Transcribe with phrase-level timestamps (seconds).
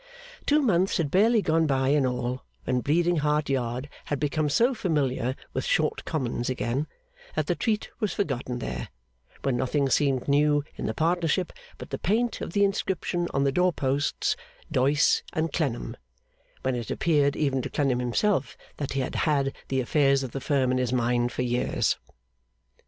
[0.47, 4.73] Two months had barely gone by in all, when Bleeding Heart Yard had become so
[4.73, 6.87] familiar with short commons again,
[7.35, 8.89] that the treat was forgotten there;
[9.43, 13.51] when nothing seemed new in the partnership but the paint of the inscription on the
[13.51, 14.35] door posts,
[14.71, 15.95] DOYCE AND CLENNAM;
[16.63, 20.41] when it appeared even to Clennam himself, that he had had the affairs of the
[20.41, 21.99] firm in his mind for years.